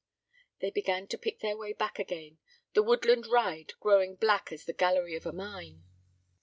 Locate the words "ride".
3.27-3.73